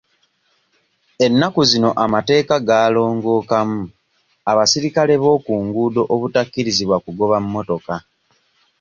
[1.25, 3.81] Ennaku zino amateeka gaalongookamu
[4.51, 7.95] abasirikale bookunguudo obutakkirizibwa kugoba mmotoka.